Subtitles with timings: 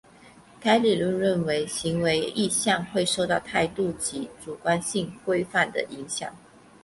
[0.59, 6.35] 该理论认为行为意向会受到态度及主观性规范的影响。